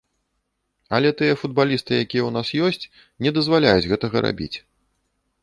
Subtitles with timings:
[0.97, 2.89] Але тыя футбалісты, якія ў нас ёсць,
[3.27, 4.53] не дазваляюць гэтага рабіць.